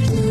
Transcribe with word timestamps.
Thank 0.00 0.24
you. 0.24 0.29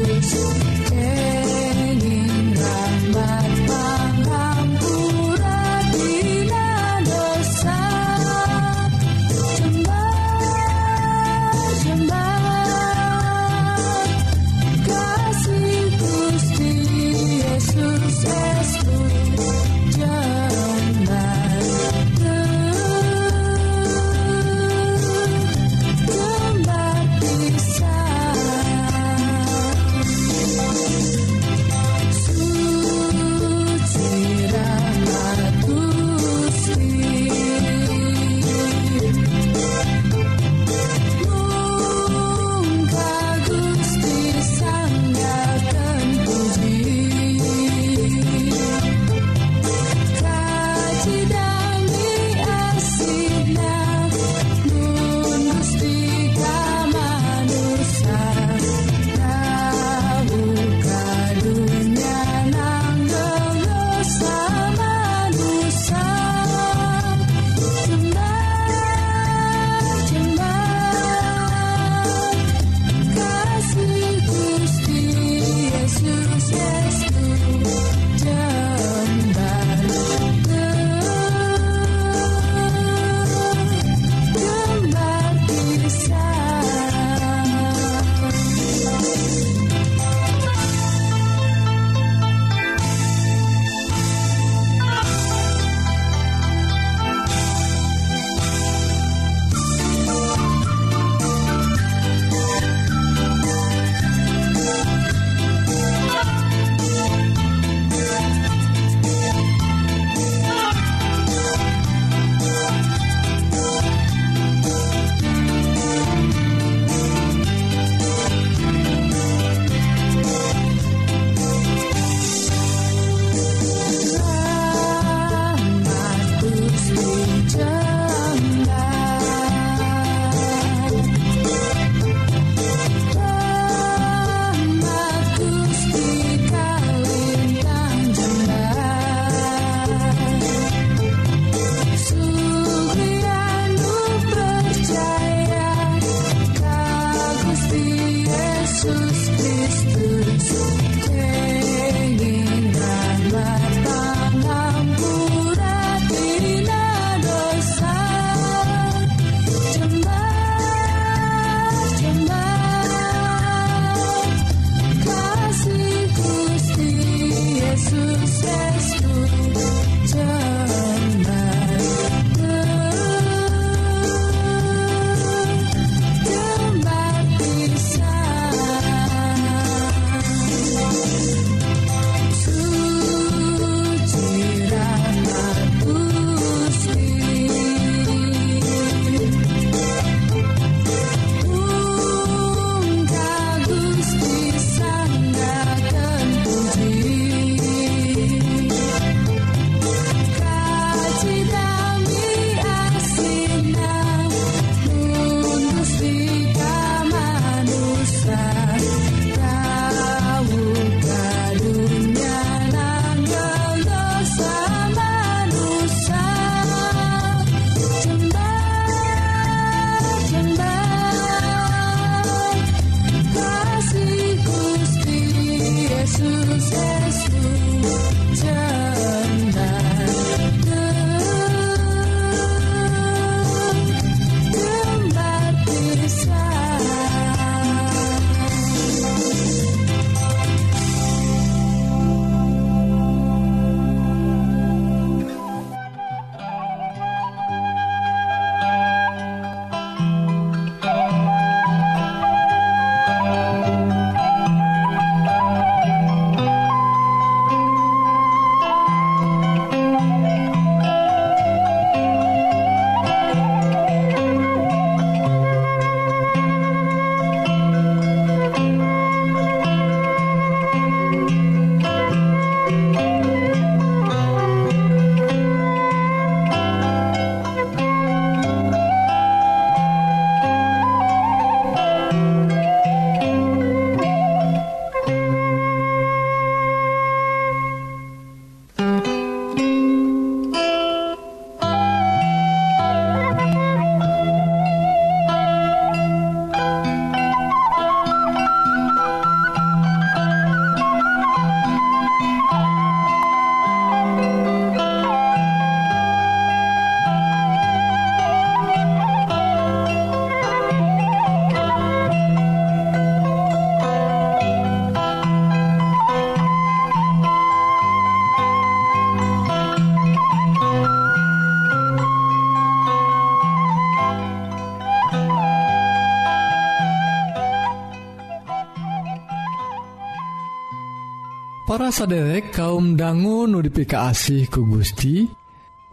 para 331.69 331.93
saderek 331.93 332.49
kaum 332.49 332.97
dangu 332.97 333.45
nudifikasih 333.45 334.49
ku 334.49 334.65
Gusti 334.65 335.29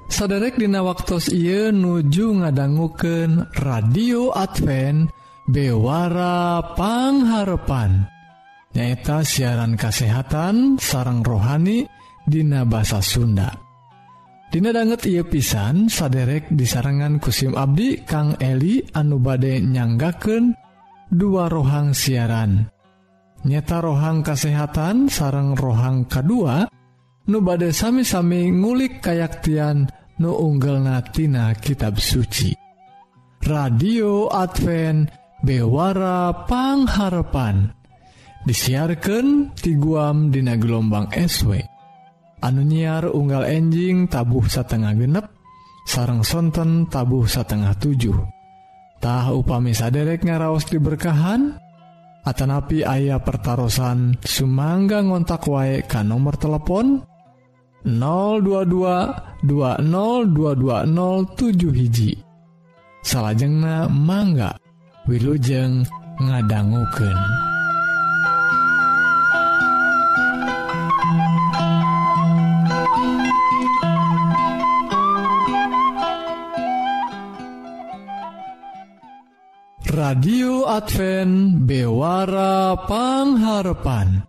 saderekdina 0.08 0.81
waktu 0.81 1.20
Ieu 1.37 1.69
nuju 1.69 2.40
ngadangguken 2.40 3.52
radio 3.61 4.32
Advance 4.32 5.12
bewarapangharpan 5.44 8.08
nyaeta 8.73 9.20
siaran 9.20 9.76
kasehatan 9.76 10.80
sarang 10.80 11.21
rohani 11.21 11.85
Dina 12.25 12.64
bahasa 12.64 13.04
Sunda. 13.04 13.52
Dina 14.49 14.73
banget 14.73 15.12
ia 15.12 15.28
pisan 15.28 15.92
saderek 15.92 16.56
disarangan 16.56 17.21
kusim 17.21 17.52
Abdi 17.52 18.00
Kang 18.09 18.40
Eli 18.40 18.80
anu 18.97 19.21
bade 19.21 19.61
dua 21.06 21.47
rohang 21.52 21.92
siaran. 21.92 22.75
nyata 23.47 23.79
rohang 23.79 24.26
kesehatan 24.26 25.07
sarang 25.07 25.55
rohang 25.55 26.11
kedua 26.11 26.67
nu 27.31 27.38
badai 27.41 27.71
sami-sami 27.71 28.50
ngulik 28.50 28.99
kayaktian 28.99 29.87
nu 30.19 30.35
unggel 30.35 30.83
natina 30.83 31.55
kitab 31.55 32.03
suci. 32.03 32.53
Radio 33.47 34.26
Advent 34.26 35.07
bewara 35.47 36.47
pangharapan 36.50 37.71
disiarkan 38.43 39.55
ti 39.55 39.79
guam 39.79 40.35
dina 40.35 40.59
gelombang 40.59 41.11
SW 41.15 41.62
anu 42.43 42.62
nyiar 42.67 43.11
unggal 43.11 43.47
enjing 43.47 44.11
tabuh 44.11 44.47
satengah 44.47 44.95
genep 44.99 45.26
sarang 45.87 46.26
sonten 46.26 46.91
tabuh 46.91 47.26
satengah 47.26 47.75
7 47.79 48.11
tahu 48.99 49.33
upami 49.43 49.75
saderek 49.75 50.26
ngaraos 50.26 50.67
diberkahan 50.67 51.59
Atanapi 52.26 52.83
ayah 52.83 53.23
pertaran 53.23 54.18
Sumangga 54.18 54.99
ngontak 54.99 55.47
wae 55.47 55.87
ka 55.87 56.02
nomor 56.02 56.35
telepon 56.35 57.06
022 57.87 59.47
202207 59.47 61.71
hiji 61.71 62.18
salahjengna 63.06 63.87
mangga 63.87 64.59
Wilujeng 65.06 65.87
ngadangguken. 66.18 67.46
radio 80.07 80.71
Advent 80.71 81.67
bewarapangharpan 81.67 84.23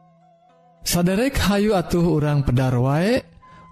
saderek 0.81 1.37
Hayu 1.37 1.77
atuh 1.77 2.17
urang 2.17 2.41
pedar 2.41 2.73
waek 2.81 3.21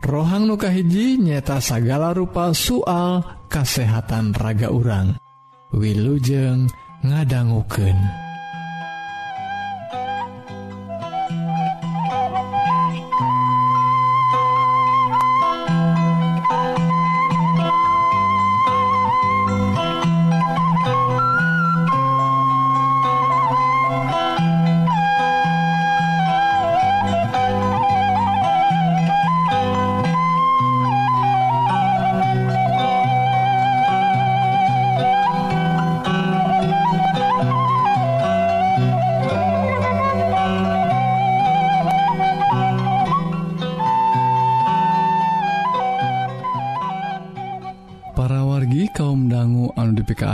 rohang 0.06 0.46
nukahiji 0.46 1.18
nyata 1.18 1.58
sagala 1.58 2.14
rupa 2.14 2.54
soal 2.54 3.26
kesehatan 3.50 4.38
raga 4.38 4.70
urang 4.70 5.18
Wilujeng 5.74 6.70
ngadangguken. 7.02 8.25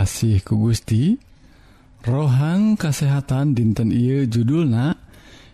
kasih 0.02 0.42
ku 0.42 0.58
Gusti 0.58 1.14
rohang 2.02 2.74
kesehatan 2.74 3.54
dinten 3.54 3.94
I 3.94 4.26
judulna 4.26 4.98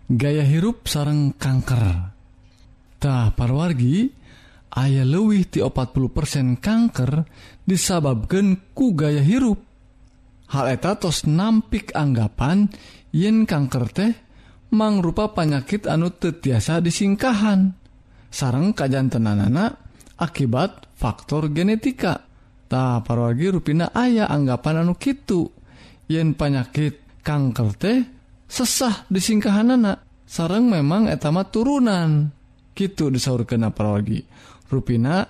gaya 0.09 0.41
hirup 0.41 0.89
sarang 0.89 1.37
kankertah 1.37 3.37
parwargi 3.37 4.09
aya 4.73 5.05
lewih 5.05 5.45
ti 5.53 5.61
40% 5.61 6.65
kanker 6.65 7.29
disababkan 7.69 8.73
ku 8.73 8.97
gaya 8.97 9.21
hirup. 9.21 9.61
Hal 10.49 10.73
eta 10.73 10.97
tos 10.97 11.29
nampik 11.29 11.93
anggapan 11.93 12.73
yen 13.13 13.45
kanker 13.45 13.85
teh 13.93 14.17
mangrupa 14.73 15.37
panyakit 15.37 15.85
anu 15.85 16.09
tetiasa 16.09 16.81
disingkahan. 16.81 17.77
Sarang 18.33 18.73
kajantenanana 18.73 19.77
akibat 20.17 20.89
faktor 20.97 21.53
genetika. 21.53 22.28
Tah 22.69 23.01
parwagi 23.01 23.49
ruina 23.49 23.89
ayah 23.97 24.29
anggapan 24.29 24.85
anu 24.85 24.95
Kitu. 25.01 25.49
Yen 26.09 26.37
panyakit 26.37 27.25
kanker 27.25 27.71
teh 27.77 27.99
sesah 28.49 29.09
disingkahan 29.09 29.77
anak 29.77 30.25
sarang 30.29 30.69
memang 30.69 31.09
etama 31.09 31.49
turunan. 31.49 32.29
Gitu 32.77 33.09
disaur 33.09 33.49
kena 33.49 33.73
parwagi 33.73 34.21
ruina 34.69 35.25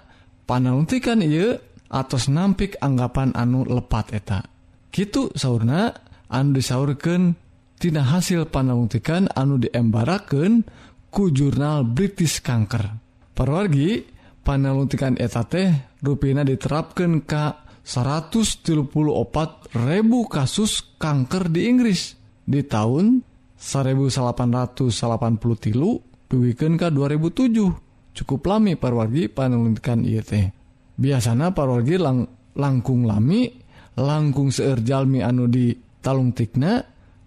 panuntikan 0.51 1.23
ia 1.23 1.55
atas 1.89 2.27
nampik 2.27 2.75
anggapan 2.83 3.31
anu 3.39 3.63
lepat 3.63 4.19
eta. 4.19 4.43
Gitu 4.91 5.31
sauna 5.39 5.95
anu 6.27 6.59
disaurkentina 6.59 8.03
hasil 8.03 8.51
panuntikan 8.51 9.31
anu 9.31 9.63
diembaraken 9.63 10.67
ku 11.15 11.31
jurnal 11.31 11.87
British 11.87 12.43
kanker. 12.43 12.99
Parwargi 13.33 14.18
paneluntikan 14.49 15.21
eta 15.21 15.45
teh 15.45 16.01
ruina 16.01 16.41
diterapkan 16.41 17.21
Ka 17.29 17.69
134.000 17.85 19.77
kasus 20.29 20.97
kanker 20.97 21.53
di 21.53 21.69
Inggris. 21.69 22.17
Di 22.49 22.65
tahun 22.65 23.21
1880 23.61 24.89
tilu 25.61 26.01
duwiken 26.29 26.81
ka 26.81 26.89
2007 26.89 28.17
cukup 28.17 28.41
lami 28.49 28.77
parwargi 28.77 29.29
paneluntikan 29.29 30.01
IET 30.05 30.33
biasanya 30.97 31.53
parwargi 31.53 31.97
lang 31.99 32.25
langkung 32.57 33.05
lami 33.09 33.51
langkung 33.99 34.53
seerjalmi 34.55 35.25
anu 35.25 35.51
di 35.51 35.75
talung 36.01 36.33
tikna 36.37 36.81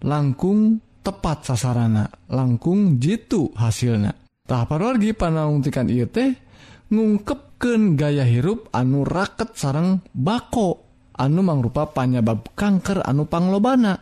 langkung 0.07 0.79
tepat 1.01 1.51
sasarana 1.51 2.07
langkung 2.31 3.01
jitu 3.01 3.51
hasilnya 3.57 4.15
tak 4.45 4.71
parwargi 4.71 5.11
paneluntikan 5.17 5.89
IET 5.91 6.50
ngungkepken 6.91 7.95
gaya 7.95 8.27
hirup 8.27 8.67
anu 8.75 9.07
raket 9.07 9.55
sarang 9.55 10.03
bako. 10.12 10.91
Anu 11.17 11.41
mangrupa 11.41 11.88
panyabab 11.89 12.53
kanker 12.53 13.07
anu 13.07 13.25
panglobana. 13.25 13.98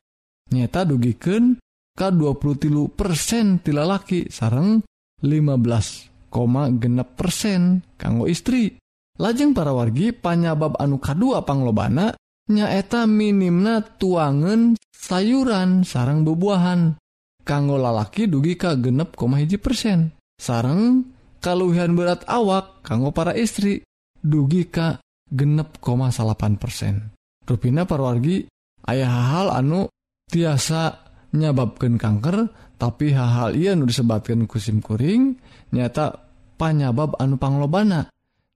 Nyata 0.50 0.88
dugiken 0.88 1.62
ka 1.94 2.10
20 2.10 2.64
tilu 2.64 2.90
persen 2.90 3.62
tilalaki 3.62 4.32
sarang 4.34 4.82
15, 5.22 6.32
genep 6.80 7.10
persen 7.14 7.86
kanggo 8.00 8.26
istri. 8.26 8.76
Lajeng 9.20 9.52
para 9.52 9.76
wargi 9.76 10.16
panyabab 10.16 10.80
anu 10.80 10.98
K2 10.98 11.44
panglobana 11.44 12.16
nyaeta 12.50 13.06
minimna 13.06 13.86
tuangan 13.86 14.80
sayuran 14.90 15.86
sarang 15.86 16.26
bebuahan 16.26 16.98
kanggo 17.46 17.78
lalaki 17.78 18.26
dugi 18.26 18.58
ka 18.58 18.74
genep 18.80 19.14
koma 19.14 19.38
hiji 19.38 19.62
persen 19.62 20.16
sarang 20.40 21.04
kaluhan 21.40 21.96
berat 21.96 22.24
awak 22.28 22.84
kanggo 22.84 23.12
para 23.16 23.36
istri 23.36 23.84
dugi 24.20 24.68
ka 24.68 25.00
genep 25.32 25.80
koma 25.80 26.12
salapan 26.12 26.60
persen. 26.60 27.16
Rupina 27.48 27.88
parwargi 27.88 28.46
ayah 28.86 29.34
hal 29.34 29.48
anu 29.56 29.90
tiasa 30.30 31.10
nyababkan 31.34 31.98
kanker 31.98 32.50
tapi 32.80 33.12
hal-hal 33.12 33.54
ia 33.58 33.76
nu 33.76 33.84
disebatkan 33.84 34.48
kusim 34.48 34.80
kuring 34.80 35.36
nyata 35.74 36.16
panyabab 36.58 37.18
anu 37.18 37.36
panglobana. 37.36 38.08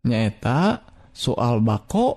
Nyaeta 0.04 0.84
soal 1.16 1.64
bako 1.64 2.08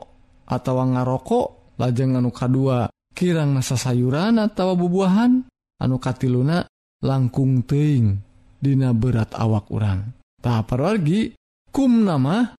atau 0.46 0.75
ngarokok 0.82 1.78
lajeng 1.78 2.18
anu 2.18 2.30
kadua 2.35 2.90
kirang 3.12 3.54
nasa 3.56 3.78
sayuran 3.78 4.42
atau 4.42 4.75
bubuahan 4.75 5.46
anu 5.80 5.96
katiluna 6.00 6.66
langkung 7.04 7.62
teing 7.62 8.20
dina 8.58 8.96
berat 8.96 9.37
awak 9.37 9.68
urang. 9.68 10.15
Tah 10.46 10.62
parwargi 10.62 11.34
kum 11.74 12.06
nama 12.06 12.54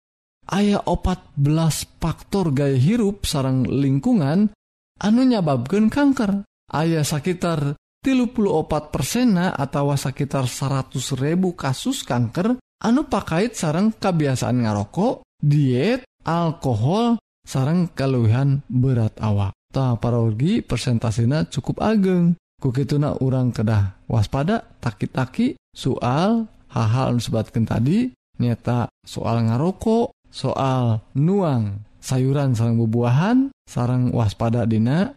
ayah 0.51 0.83
opat 0.91 1.39
belas 1.39 1.87
faktor 2.03 2.51
gaya 2.51 2.75
hirup 2.75 3.23
sarang 3.23 3.63
lingkungan 3.63 4.51
anu 4.99 5.23
nyababkan 5.23 5.87
kanker. 5.87 6.43
Ayah 6.75 7.07
sekitar 7.07 7.79
tilu 8.03 8.35
puluh 8.35 8.59
opat 8.59 8.91
persena 8.91 9.55
atau 9.55 9.95
sekitar 9.95 10.51
100 10.51 10.99
ribu 11.15 11.55
kasus 11.55 12.03
kanker 12.03 12.59
anu 12.59 13.07
pakait 13.07 13.55
sarang 13.55 13.95
kebiasaan 13.95 14.67
ngarokok 14.67 15.23
diet 15.39 16.03
alkohol 16.27 17.23
sarang 17.47 17.95
keluhan 17.95 18.67
berat 18.67 19.15
awak. 19.23 19.55
Ta 19.71 19.95
parologi 19.95 20.59
persentasena 20.59 21.47
cukup 21.47 21.87
ageng. 21.87 22.35
Kukituna 22.59 23.23
orang 23.23 23.55
kedah 23.55 24.11
waspada 24.11 24.75
taki-taki 24.83 25.55
soal 25.71 26.51
hal-hal 26.85 27.17
sebatkan 27.17 27.65
tadi 27.65 28.13
nyata 28.37 28.93
soal 29.01 29.49
ngarokok 29.49 30.13
soal 30.29 31.01
nuang 31.17 31.81
sayuran 32.05 32.53
sarang 32.53 32.77
bubuahan 32.77 33.49
sarang 33.65 34.13
waspada 34.13 34.69
dina 34.69 35.17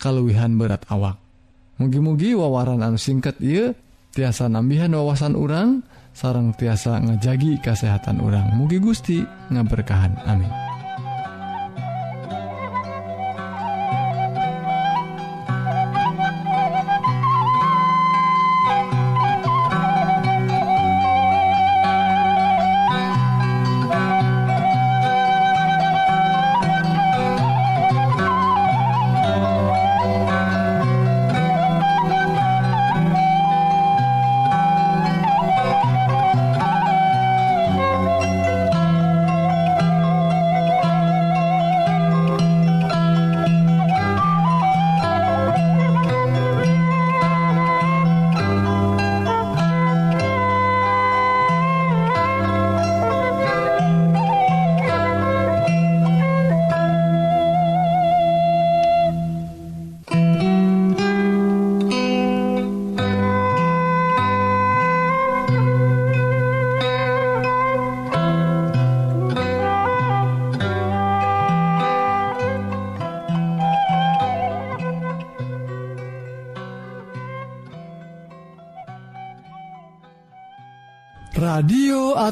kaluwihan 0.00 0.56
berat 0.56 0.82
awak. 0.88 1.20
Mugi-mugi 1.76 2.32
wawaran 2.32 2.80
anu 2.80 2.96
singkat 2.96 3.36
ia 3.44 3.76
tiasa 4.16 4.48
nambihan 4.48 4.96
wawasan 4.96 5.36
urang 5.36 5.84
sarang 6.16 6.56
tiasa 6.56 6.96
ngejagi 7.04 7.60
kesehatan 7.60 8.24
orang 8.24 8.56
mugi 8.56 8.80
Gusti 8.80 9.20
ngaberkahan. 9.52 10.16
Amin. 10.24 10.65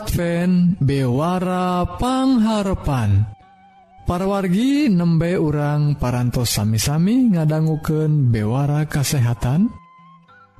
Advent 0.05 0.77
bewara 0.85 1.81
para 1.97 3.09
parwargi 4.05 4.93
nembe 4.93 5.33
urang 5.41 5.97
parantos 5.97 6.61
sami-sami 6.61 7.33
ngadangguken 7.33 8.29
bewara 8.29 8.85
kasehatan. 8.85 9.73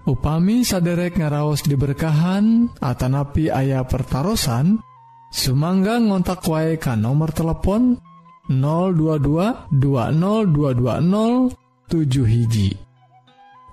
Upami 0.09 0.65
saderek 0.65 1.21
ngaraos 1.21 1.61
diberkahan 1.69 2.73
Atanapi 2.81 3.53
ayah 3.53 3.85
pertaran 3.85 4.81
Sumangga 5.29 6.01
ngontak 6.01 6.41
wae 6.49 6.81
ka 6.81 6.97
nomor 6.97 7.29
telepon 7.37 8.01
022 8.49 9.77
20220 9.77 12.33
hiji. 12.33 12.73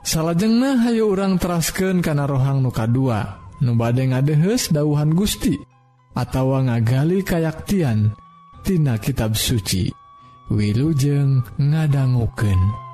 Salahjengnah 0.03 0.83
hayo 0.83 1.15
urang 1.15 1.39
terasken 1.39 2.03
kana 2.03 2.27
rohang 2.27 2.59
nuka 2.59 2.83
2 2.83 3.40
nu 3.61 3.77
bade 3.77 4.09
ngadehes 4.09 4.73
dauhan 4.73 5.13
Gusti 5.13 5.55
atawa 6.17 6.67
ngagali 6.67 7.23
kayaktian 7.23 8.11
tina 8.65 8.99
kitab 8.99 9.37
suci 9.37 9.93
wilujeng 10.51 11.39
ngadangguken. 11.55 12.90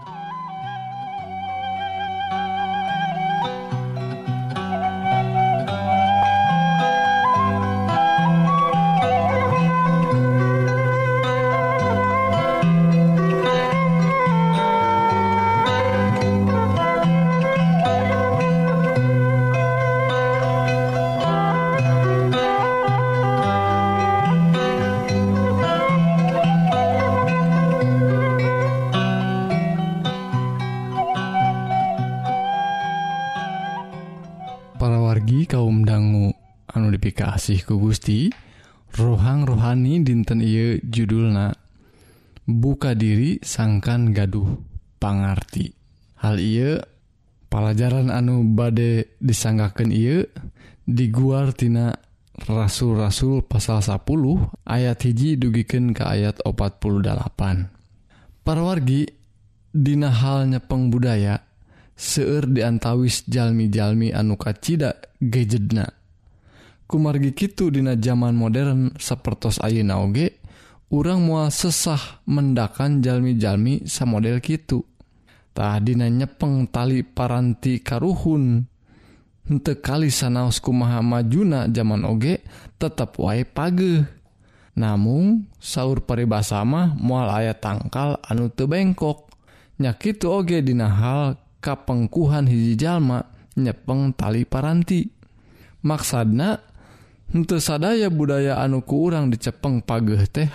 rohang 38.95 39.43
rohani 39.43 39.99
dinten 40.05 40.39
Ieu 40.39 40.79
judulna 40.85 41.51
buka 42.47 42.95
diri 42.95 43.43
sangkan 43.43 44.15
gaduh 44.15 44.47
pangarti. 45.01 45.75
Hal 46.23 46.39
ia 46.39 46.79
pelajaran 47.51 48.07
anu 48.07 48.47
bade 48.47 49.19
disanggaken 49.19 49.91
ia 49.91 50.23
diguartina 50.87 51.99
rasul-rasul 52.47 53.43
pasal 53.43 53.81
10 53.81 53.97
ayat 54.63 54.97
hiji 55.03 55.35
dugiken 55.41 55.91
ke 55.91 56.05
ayat 56.05 56.37
48 56.45 58.45
parwargi 58.45 59.17
Dina 59.77 60.09
halnya 60.09 60.57
pengbudaya 60.57 61.37
seueur 61.93 62.49
diantawis 62.49 63.29
jalmi-jalmi 63.29 64.09
anu 64.09 64.33
kacida 64.33 64.97
gejedna. 65.21 65.85
kumargi 66.87 67.35
Kitu 67.35 67.67
dina 67.67 67.99
zaman 67.99 68.33
modern 68.33 68.95
sepertos 68.95 69.59
Ayeuna 69.59 69.99
oge 69.99 70.39
urang 70.87 71.27
mua 71.27 71.51
sesah 71.51 72.23
mendakan 72.23 73.03
jalmi-jalmi 73.03 73.83
sa 73.83 74.07
model 74.07 74.39
Kitutah 74.39 75.83
nyepeng 75.83 76.71
tali 76.71 77.03
paranti 77.03 77.83
karuhun. 77.83 78.63
Hente 79.47 79.79
kali 79.79 80.11
kumaha 80.59 80.99
majuna 80.99 81.71
zaman 81.71 82.03
oge 82.03 82.43
tetap 82.79 83.15
wae 83.19 83.47
page 83.47 84.03
namun 84.77 85.49
sahur 85.57 86.05
peribasama 86.05 86.93
mual 87.01 87.31
ayat 87.31 87.59
tangkal 87.59 88.21
anu 88.23 88.47
te 88.53 88.63
bengkok. 88.69 89.27
Nyakitu 89.81 90.29
oge 90.29 90.61
dina 90.61 90.89
hal 90.89 91.37
kapengkuhan 91.63 92.45
hiji 92.45 92.77
jalma 92.77 93.25
nyepeng 93.57 94.13
tali 94.13 94.45
paranti. 94.45 95.09
Maksana 95.81 96.66
untuk 97.33 97.59
sadaya 97.59 98.07
budaya 98.07 98.61
anuku 98.63 98.95
urang 98.95 99.27
dicepeng 99.27 99.83
pageh 99.83 100.27
teh 100.31 100.47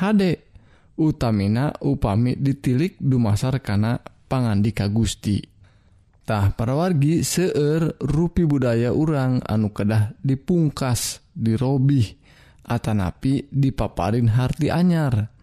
utamina 0.96 1.72
upami 1.80 2.37
ditilik 2.37 2.96
dumasar 3.00 3.61
kana 3.61 4.00
pangandika 4.28 4.88
Gustitah 4.88 6.52
parawargi 6.54 7.24
seueur 7.24 7.96
rui 8.00 8.44
budaya 8.44 8.92
urang 8.92 9.40
anu 9.44 9.72
kedah 9.72 10.16
dipungkas 10.20 11.24
dirobih 11.32 12.22
Atanapi 12.62 13.50
dipaparin 13.50 14.30
harti 14.30 14.70
anyar. 14.70 15.35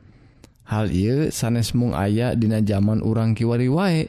Hal 0.72 0.88
I 0.94 1.34
sanes 1.36 1.76
mung 1.76 1.92
aya 1.92 2.32
dina 2.32 2.64
zaman 2.64 3.04
urang 3.04 3.36
kiwari 3.36 3.68
wae. 3.68 4.08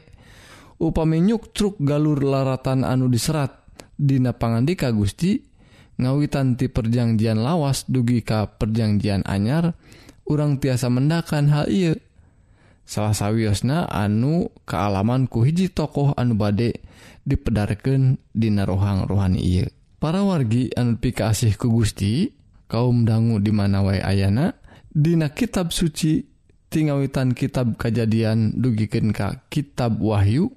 Upami 0.81 1.19
nyuk 1.21 1.51
truk 1.53 1.77
galur 1.83 2.23
laratan 2.23 2.81
anu 2.81 3.05
diserat 3.05 3.53
Dina 4.01 4.33
pangandika 4.33 4.89
Gusti 4.89 5.37
ngawitan 5.99 6.55
ti 6.55 6.71
perjanjian 6.71 7.41
lawas 7.41 7.87
dugi 7.89 8.23
ka 8.23 8.47
perjanjian 8.59 9.25
anyar 9.27 9.75
urang 10.29 10.61
tiasa 10.61 10.87
mendakan 10.87 11.51
hal 11.51 11.67
iya 11.67 11.97
salah 12.87 13.15
sawwiosna 13.15 13.87
anu 13.87 14.51
kealamanku 14.63 15.43
hiji 15.43 15.71
tokoh 15.71 16.15
anu 16.15 16.35
badek 16.35 16.83
dipedarkan 17.27 18.19
dina 18.31 18.63
rohang 18.67 19.07
rohani 19.07 19.39
iya 19.39 19.65
para 20.01 20.23
wargi 20.23 20.71
anu 20.73 20.97
pikasih 20.97 21.55
ku 21.55 21.69
Gusti 21.71 22.31
kaum 22.71 23.03
dangu 23.03 23.37
di 23.43 23.51
mana 23.51 23.83
wae 23.83 23.99
ayana 23.99 24.55
Dina 24.91 25.31
kitab 25.31 25.71
suci 25.71 26.27
tinggawitan 26.67 27.31
kitab 27.31 27.79
kejadian 27.79 28.59
dugiken 28.59 29.15
ka 29.15 29.39
kitab 29.47 30.03
Wahyu 30.03 30.51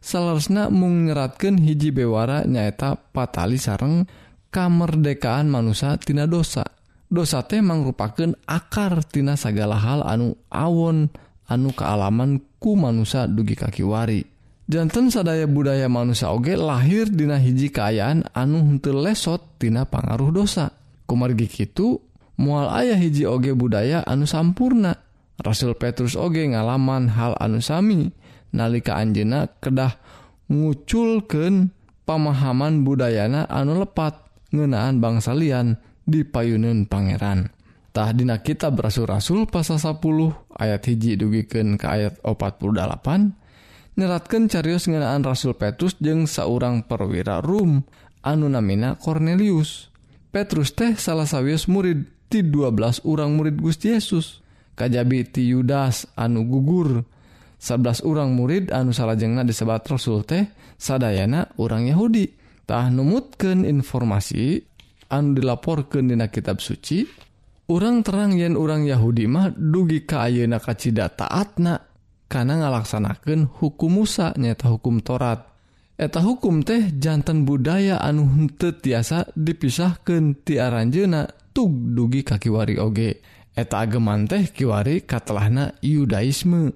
salarsna 0.00 0.72
mengeratkan 0.72 1.60
hiji 1.60 1.92
bewara 1.92 2.48
nyaeta 2.48 2.96
patali 3.12 3.60
sareng 3.60 4.08
kamerdekaan 4.54 5.50
manusia 5.50 5.98
tina 5.98 6.30
dosa. 6.30 6.62
Dosa 7.10 7.42
teh 7.42 7.58
akar 7.58 8.30
akartina 8.46 9.34
segala 9.34 9.74
hal 9.82 10.06
anu 10.06 10.38
awon 10.54 11.10
anu 11.50 11.74
kealamanku 11.74 12.78
manusia 12.78 13.26
dugi 13.26 13.58
kakiwari 13.58 14.34
jantan 14.64 15.12
sadaya 15.12 15.44
budaya 15.44 15.88
manusia 15.92 16.32
oge 16.32 16.56
lahir 16.56 17.08
dina 17.12 17.36
hiji 17.36 17.68
kaayaan 17.68 18.24
anu 18.32 18.64
henteu 18.64 18.96
lesot 18.96 19.60
tina 19.60 19.84
pangaruh 19.84 20.32
dosa. 20.32 20.72
Kumargi 21.04 21.44
kitu 21.44 22.00
mual 22.40 22.72
ayah 22.80 22.96
hiji 22.96 23.28
oge 23.28 23.52
budaya 23.52 24.00
anu 24.08 24.24
sampurna. 24.24 24.96
Rasul 25.36 25.76
Petrus 25.76 26.16
oge 26.16 26.46
ngalaman 26.48 27.12
hal 27.12 27.36
anu 27.36 27.60
sami. 27.60 28.08
Nalika 28.54 28.96
Anjena 28.96 29.50
kedah 29.60 29.98
nguculken 30.48 31.74
pemahaman 32.08 32.86
budayana 32.86 33.44
anu 33.50 33.82
lepat. 33.82 34.23
ngenaan 34.54 35.02
bangsa 35.02 35.34
lian 35.34 35.76
dipayunun 36.06 36.86
Pangerantahhdina 36.86 38.40
kitab 38.46 38.78
rasul 38.78 39.10
rasul 39.10 39.50
pasal 39.50 39.82
10 39.82 39.98
ayat 40.54 40.82
hiji 40.86 41.18
dugiken 41.18 41.74
ke 41.74 41.86
ayat 41.90 42.22
48 42.22 43.44
nyeratkan 43.94 44.50
carius 44.50 44.90
ngenaan 44.90 45.22
Rasul 45.22 45.54
Petrus 45.54 45.94
jeung 46.02 46.26
seorang 46.26 46.86
perwira 46.86 47.38
Rum 47.38 47.86
anu 48.26 48.46
namina 48.50 48.98
Cornelius. 48.98 49.90
Petrus 50.34 50.74
teh 50.74 50.98
salah 50.98 51.30
sawius 51.30 51.70
murid 51.70 52.10
ti 52.26 52.42
12 52.42 53.06
orang 53.06 53.38
murid 53.38 53.62
Gusti 53.62 53.94
Yesus. 53.94 54.42
Kajjabi 54.74 55.30
ti 55.30 55.46
Yudas 55.54 56.10
anu 56.18 56.42
gugur. 56.42 57.06
11 57.62 58.02
orang 58.02 58.34
murid 58.34 58.74
anu 58.74 58.90
salahjengnah 58.90 59.46
disebat 59.46 59.86
Rasul 59.86 60.26
teh 60.26 60.50
sadayana 60.74 61.54
orang 61.54 61.86
Yahudi. 61.86 62.43
tah 62.64 62.88
numutkan 62.88 63.62
informasi 63.64 64.64
anu 65.12 65.36
dilaporkan 65.36 66.08
dina 66.08 66.28
kitab 66.28 66.58
suci 66.58 67.04
orang 67.70 68.04
terang 68.04 68.36
yen 68.36 68.56
orang 68.56 68.84
Yahudi 68.88 69.24
mah 69.28 69.52
dugi 69.52 70.04
ka 70.04 70.28
ayeuna 70.28 70.60
kacida 70.60 71.12
taatna 71.12 71.80
karena 72.28 72.64
ngalaksanakan 72.64 73.46
hukum 73.60 74.02
Musa 74.02 74.34
nyata 74.34 74.72
hukum 74.72 75.04
Torat 75.04 75.54
eta 75.94 76.18
hukum 76.18 76.66
teh 76.66 76.90
jantan 76.98 77.46
budaya 77.46 78.02
anu 78.02 78.26
henteu 78.26 78.74
tiasa 78.74 79.30
dipisahkan 79.38 80.42
tiaranjena 80.42 81.30
tug 81.54 81.70
dugi 81.94 82.26
kakiwari 82.26 82.76
oge. 82.82 83.22
Eta 83.54 83.86
ageman 83.86 84.26
teh 84.26 84.50
kiwari 84.50 85.06
katelahna 85.06 85.78
Yudaisme. 85.78 86.74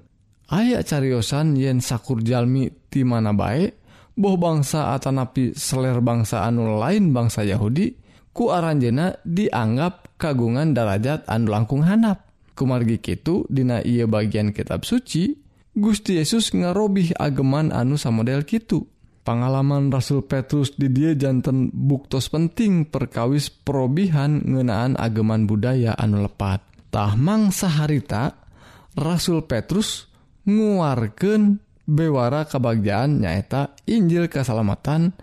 Aya 0.48 0.80
cariyosan 0.86 1.58
yen 1.58 1.82
sakurjalmi 1.82 2.70
ti 2.88 3.02
mana 3.02 3.34
baik 3.34 3.74
boh 4.18 4.34
bangsa 4.34 4.98
Atanapi 4.98 5.54
seler 5.54 6.02
bangsa 6.02 6.42
anu 6.42 6.74
lain 6.82 7.14
bangsa 7.14 7.46
Yahudi 7.46 7.94
ku 8.34 8.50
Aranjena 8.50 9.14
dianggap 9.22 10.18
kagungan 10.18 10.74
darajat 10.74 11.22
anu 11.30 11.54
langkung 11.54 11.86
hanap. 11.86 12.26
Kumargi 12.58 12.98
Kitu 12.98 13.46
Dina 13.46 13.78
ia 13.86 14.10
bagian 14.10 14.50
kitab 14.50 14.82
suci 14.82 15.30
Gusti 15.78 16.18
Yesus 16.18 16.50
ngarobih 16.50 17.14
ageman 17.14 17.70
anu 17.70 17.94
samodel 17.94 18.42
Kitu. 18.42 18.82
Pengalaman 19.22 19.92
Rasul 19.92 20.26
Petrus 20.26 20.74
di 20.74 20.90
dia 20.90 21.14
jantan 21.14 21.70
buktos 21.70 22.32
penting 22.32 22.88
perkawis 22.88 23.52
perobihan 23.52 24.42
ngenaan 24.42 24.98
ageman 24.98 25.46
budaya 25.46 25.94
anu 25.94 26.26
lepat. 26.26 26.64
Tah 26.90 27.14
mangsa 27.14 27.70
harita 27.70 28.34
Rasul 28.98 29.46
Petrus 29.46 30.10
nguarken 30.48 31.60
bewara 31.88 32.44
kebagian 32.44 33.24
nyaeta 33.24 33.72
Injil 33.88 34.28
keselamatan 34.28 35.16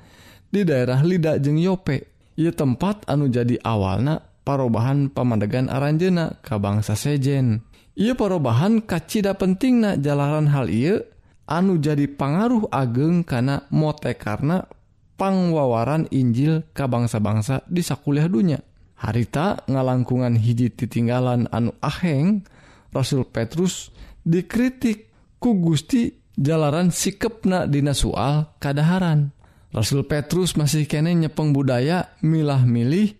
di 0.50 0.66
daerah 0.66 1.06
Lida 1.06 1.38
jeng 1.38 1.62
Yope. 1.62 2.10
Ia 2.36 2.52
tempat 2.52 3.08
anu 3.08 3.30
jadi 3.30 3.62
awalna 3.62 4.20
parobahan 4.44 5.14
pemandegan 5.14 5.72
Aranjena 5.72 6.42
ka 6.42 6.58
bangsa 6.60 6.98
sejen. 6.98 7.64
Ia 7.96 8.18
perubahan 8.18 8.84
kacita 8.84 9.38
penting 9.40 9.80
na 9.80 9.96
jalanan 9.96 10.52
hal 10.52 10.68
ia 10.68 11.00
anu 11.48 11.80
jadi 11.80 12.12
pangaruh 12.12 12.68
ageng 12.74 13.24
karena 13.24 13.64
mote 13.72 14.12
karena 14.20 14.68
pangwawaran 15.16 16.12
Injil 16.12 16.68
ka 16.76 16.92
bangsa-bangsa 16.92 17.64
di 17.72 17.80
sakuliah 17.80 18.28
dunya. 18.28 18.60
Harita 19.00 19.64
ngalangkungan 19.70 20.36
hiji 20.36 20.76
titinggalan 20.76 21.48
anu 21.56 21.72
aheng 21.80 22.44
Rasul 22.92 23.28
Petrus 23.28 23.92
dikritik 24.28 25.12
ku 25.40 25.56
Gusti 25.60 26.25
jalanan 26.40 26.92
sikepna 26.92 27.68
dina 27.68 27.96
soal 27.96 28.52
kadaharan. 28.60 29.32
Rasul 29.76 30.08
Petrus 30.08 30.56
masih 30.56 30.88
kene 30.88 31.12
nyepeng 31.12 31.52
budaya 31.52 32.16
milah 32.24 32.64
milih 32.64 33.12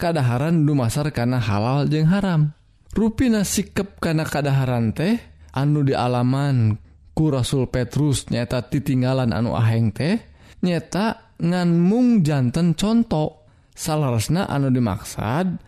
kadaharan 0.00 0.64
dumasar 0.64 1.12
karena 1.12 1.36
halal 1.36 1.84
jeung 1.92 2.08
haram. 2.08 2.56
Rupina 2.96 3.44
sikep 3.44 4.00
karena 4.00 4.24
kadaharan 4.24 4.96
teh 4.96 5.20
anu 5.52 5.84
di 5.84 5.92
alaman 5.92 6.74
ku 7.12 7.28
Rasul 7.28 7.68
Petrus 7.68 8.32
nyata 8.32 8.64
titinggalan 8.64 9.30
anu 9.30 9.52
aheng 9.54 9.92
teh 9.92 10.16
nyata 10.64 11.36
nganmung 11.36 12.24
jantan 12.24 12.72
contoh 12.74 13.44
salarasna 13.76 14.48
anu 14.48 14.72
dimaksad 14.72 15.60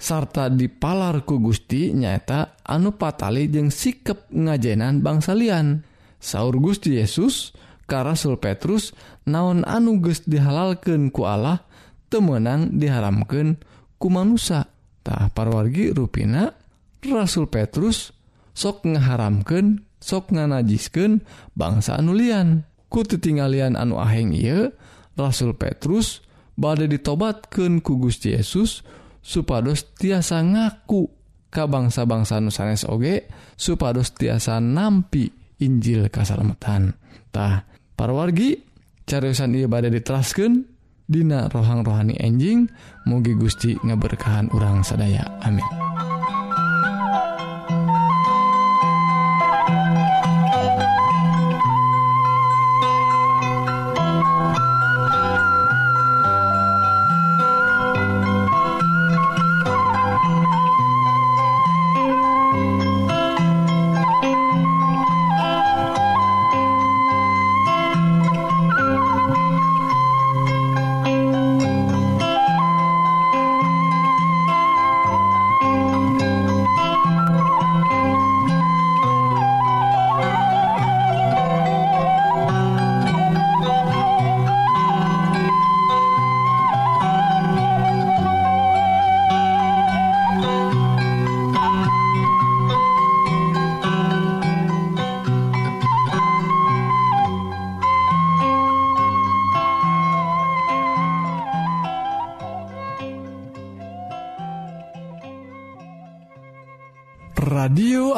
sarta 0.00 0.48
dipalar 0.48 1.26
ku 1.28 1.42
Gusti 1.42 1.92
nyata 1.92 2.62
anu 2.64 2.94
patali 2.94 3.50
jeung 3.50 3.74
sikep 3.74 4.30
ngajenan 4.32 5.02
bangsa 5.02 5.34
lian. 5.34 5.82
Saur 6.20 6.60
Gusti 6.60 7.00
Yesus 7.00 7.56
Karasul 7.90 8.38
Petrus 8.38 8.94
naon 9.26 9.66
anuges 9.66 10.22
dihalalkan 10.22 11.10
ku 11.10 11.26
Allah 11.26 11.66
temenang 12.06 12.70
diharamkan 12.78 13.58
kumanatah 13.98 15.34
parwargi 15.34 15.90
ruina 15.90 16.54
Rasul 17.02 17.50
Petrus 17.50 18.14
sok 18.54 18.86
ngaharamkan 18.86 19.82
sok 19.98 20.36
nganajisken 20.36 21.26
bangsa 21.58 21.98
anulian 21.98 22.62
ku 22.86 23.02
tetinggalian 23.02 23.74
anu 23.74 23.98
aheng 23.98 24.30
ia 24.36 24.70
Rasul 25.18 25.58
Petrus 25.58 26.22
badai 26.54 26.86
ditobatkan 26.86 27.82
ku 27.82 27.98
Gusti 27.98 28.36
Yesus 28.36 28.86
supados 29.18 29.82
tiasa 29.98 30.44
ngaku 30.46 31.10
ka 31.50 31.66
bangsa-bangsa 31.66 32.38
nusanes 32.38 32.86
oge 32.86 33.26
supados 33.58 34.14
tiasa 34.14 34.62
nampi 34.62 35.39
Injil 35.60 36.08
kasalametantah 36.08 37.68
parwargi 37.94 38.58
cariusan 39.04 39.56
ia 39.56 39.68
badai 39.68 39.92
diteraskan 39.94 40.66
Dina 41.10 41.50
rohang 41.50 41.82
rohani 41.82 42.14
enjing 42.22 42.70
mugi 43.02 43.34
Gusti 43.34 43.74
ngeberkahan 43.82 44.46
urang 44.54 44.86
sadaya. 44.86 45.26
Amin. 45.42 45.66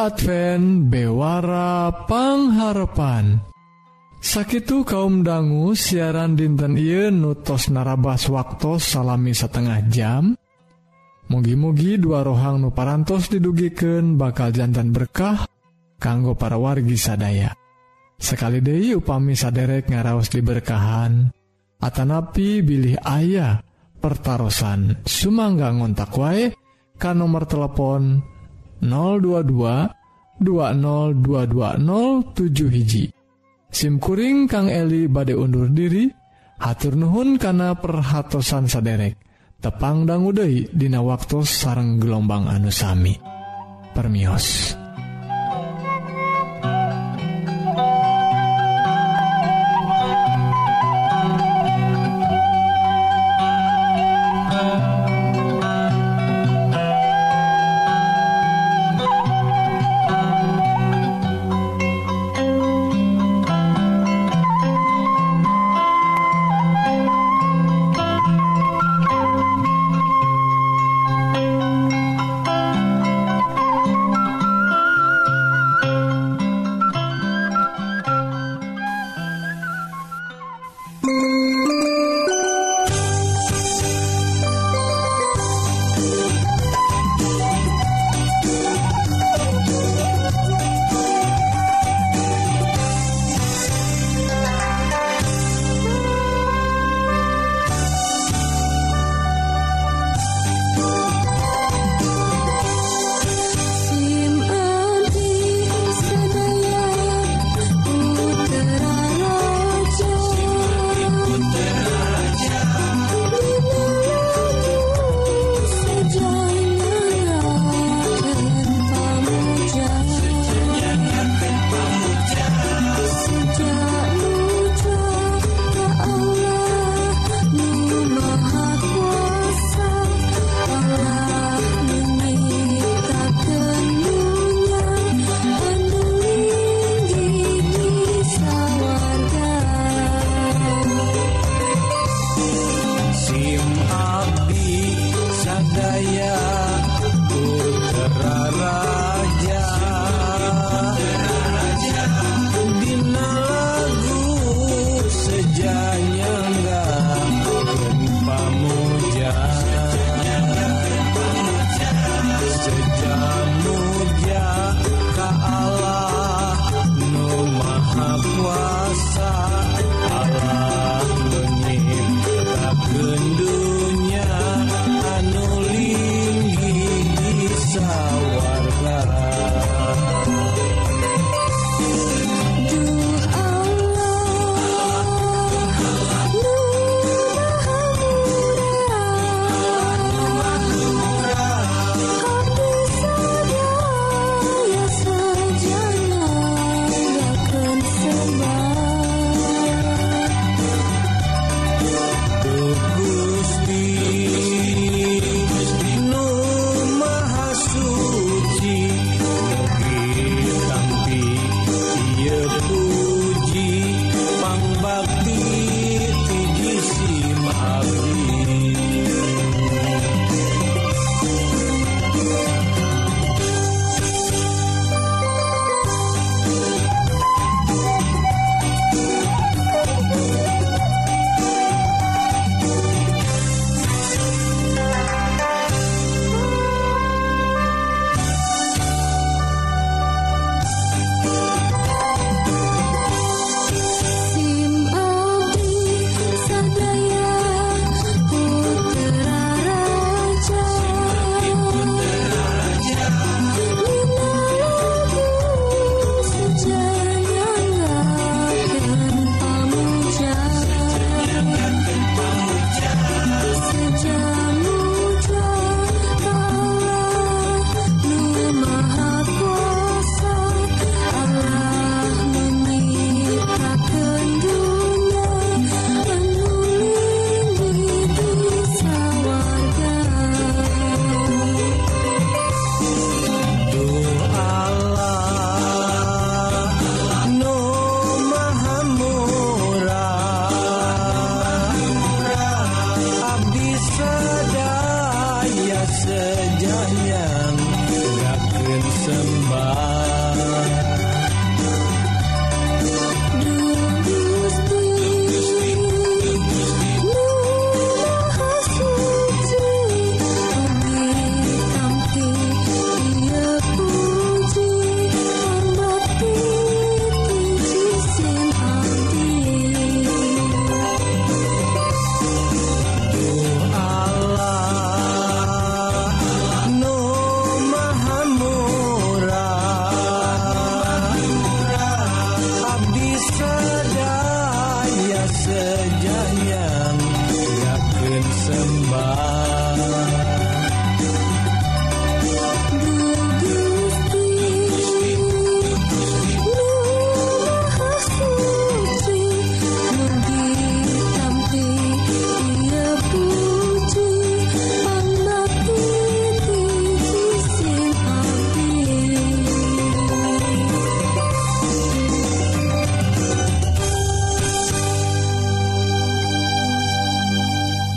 Advent 0.03 0.91
bewara 0.91 1.95
pengharapan 2.11 3.39
Sakitu 4.19 4.83
kaum 4.83 5.23
dangu 5.23 5.79
siaran 5.79 6.35
dinten 6.35 6.75
Ieu 6.75 7.15
nutos 7.15 7.71
narabas 7.71 8.27
waktu 8.27 8.83
salami 8.83 9.31
setengah 9.31 9.79
jam. 9.95 10.35
Mugi-mugi 11.31 12.03
dua 12.03 12.27
rohang 12.27 12.59
nuparantos 12.59 13.31
didugiken 13.31 14.19
bakal 14.19 14.51
jantan 14.51 14.91
berkah 14.91 15.47
kanggo 16.03 16.35
para 16.35 16.59
wargi 16.59 16.99
sadaya. 16.99 17.55
Sekali 18.19 18.59
Dehi 18.59 18.99
upami 18.99 19.39
saderek 19.39 19.87
ngaraos 19.87 20.31
diberkahan 20.35 21.31
Atanapi 21.79 22.63
bilih 22.63 22.99
ayah 23.07 23.63
pertaran 24.03 24.99
Sumangga 25.07 25.71
ngontak 25.71 26.11
wae 26.19 26.51
kan 26.99 27.19
nomor 27.19 27.47
telepon 27.47 28.32
022 28.83 30.43
202207 30.43 32.75
hiji. 32.75 33.15
SIMkuring 33.73 34.45
Kang 34.51 34.69
Eli 34.69 35.09
bade 35.09 35.33
undur 35.33 35.71
diri 35.71 36.11
hatur 36.61 36.99
Nuhun 36.99 37.39
kana 37.41 37.75
perhatsan 37.79 38.69
saderek. 38.69 39.17
Tepang 39.63 40.03
dangguudai 40.03 40.75
Dina 40.75 40.99
waktu 40.99 41.47
sarang 41.47 42.03
gelombang 42.03 42.51
anusami 42.51 43.15
permios. 43.95 44.82